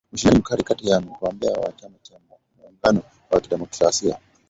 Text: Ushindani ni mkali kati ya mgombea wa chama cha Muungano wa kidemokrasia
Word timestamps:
Ushindani 0.13 0.35
ni 0.35 0.39
mkali 0.39 0.63
kati 0.63 0.89
ya 0.89 1.01
mgombea 1.01 1.51
wa 1.53 1.71
chama 1.71 1.95
cha 2.03 2.19
Muungano 2.57 3.01
wa 3.31 3.41
kidemokrasia 3.41 4.17